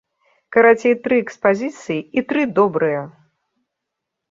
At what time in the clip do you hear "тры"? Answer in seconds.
1.07-1.19, 2.33-2.41